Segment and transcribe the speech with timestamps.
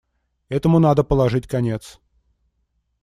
[0.49, 2.01] Этому надо положить конец.